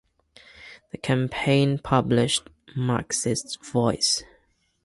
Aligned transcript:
The 0.89 0.97
campaign 0.97 1.77
published 1.77 2.49
"Marxist 2.75 3.63
Voice". 3.63 4.23